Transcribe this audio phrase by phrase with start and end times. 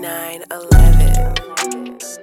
[0.00, 2.17] 9 11.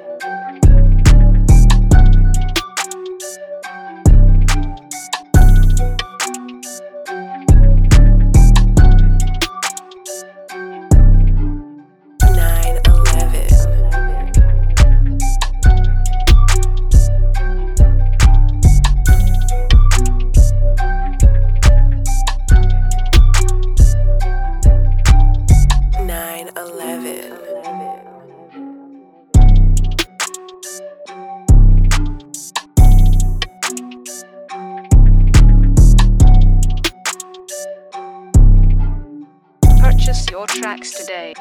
[40.16, 41.34] us your tracks today.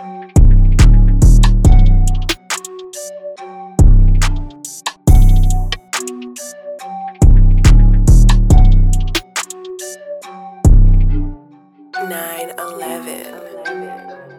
[12.08, 14.33] Nine eleven.